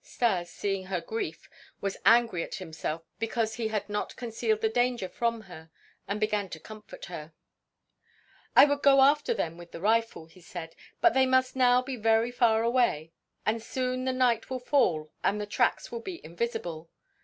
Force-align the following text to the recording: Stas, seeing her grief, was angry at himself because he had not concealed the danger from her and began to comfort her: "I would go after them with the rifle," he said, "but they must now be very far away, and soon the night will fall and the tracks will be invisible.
Stas, 0.03 0.49
seeing 0.49 0.85
her 0.85 0.99
grief, 0.99 1.47
was 1.79 1.95
angry 2.07 2.41
at 2.41 2.55
himself 2.55 3.03
because 3.19 3.53
he 3.53 3.67
had 3.67 3.87
not 3.87 4.15
concealed 4.15 4.61
the 4.61 4.67
danger 4.67 5.07
from 5.07 5.41
her 5.41 5.69
and 6.07 6.19
began 6.19 6.49
to 6.49 6.59
comfort 6.59 7.05
her: 7.05 7.33
"I 8.55 8.65
would 8.65 8.81
go 8.81 9.01
after 9.01 9.35
them 9.35 9.57
with 9.59 9.71
the 9.71 9.79
rifle," 9.79 10.25
he 10.25 10.41
said, 10.41 10.75
"but 11.01 11.13
they 11.13 11.27
must 11.27 11.55
now 11.55 11.83
be 11.83 11.97
very 11.97 12.31
far 12.31 12.63
away, 12.63 13.11
and 13.45 13.61
soon 13.61 14.05
the 14.05 14.11
night 14.11 14.49
will 14.49 14.59
fall 14.59 15.11
and 15.23 15.39
the 15.39 15.45
tracks 15.45 15.91
will 15.91 16.01
be 16.01 16.19
invisible. 16.25 16.89